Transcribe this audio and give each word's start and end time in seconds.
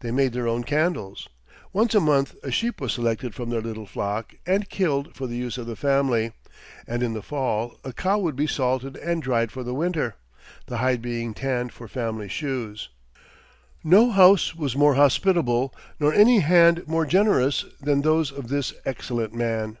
They 0.00 0.10
made 0.10 0.32
their 0.32 0.48
own 0.48 0.64
candles. 0.64 1.28
Once 1.72 1.94
a 1.94 2.00
month 2.00 2.34
a 2.42 2.50
sheep 2.50 2.80
was 2.80 2.92
selected 2.92 3.36
from 3.36 3.50
their 3.50 3.60
little 3.60 3.86
flock 3.86 4.34
and 4.44 4.68
killed 4.68 5.14
for 5.14 5.28
the 5.28 5.36
use 5.36 5.58
of 5.58 5.66
the 5.68 5.76
family, 5.76 6.32
and 6.88 7.04
in 7.04 7.12
the 7.12 7.22
fall 7.22 7.78
a 7.84 7.92
cow 7.92 8.18
would 8.18 8.34
be 8.34 8.48
salted 8.48 8.96
and 8.96 9.22
dried 9.22 9.52
for 9.52 9.62
the 9.62 9.72
winter, 9.72 10.16
the 10.66 10.78
hide 10.78 11.00
being 11.00 11.34
tanned 11.34 11.72
for 11.72 11.86
the 11.86 11.92
family 11.92 12.26
shoes. 12.28 12.88
No 13.84 14.10
house 14.10 14.56
was 14.56 14.74
more 14.74 14.94
hospitable, 14.94 15.72
nor 16.00 16.12
any 16.12 16.40
hand 16.40 16.82
more 16.88 17.06
generous, 17.06 17.64
than 17.80 18.02
those 18.02 18.32
of 18.32 18.48
this 18.48 18.74
excellent 18.84 19.34
man. 19.34 19.78